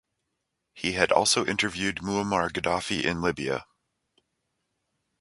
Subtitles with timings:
[0.73, 3.67] He had also interviewed Muammar Gaddafi in Libya.